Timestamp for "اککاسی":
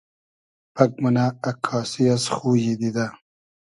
1.49-2.03